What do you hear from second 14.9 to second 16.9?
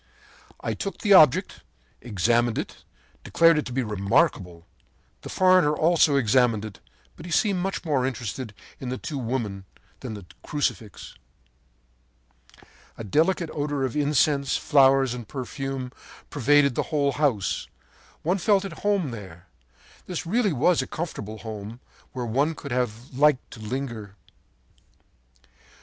and perfume pervaded the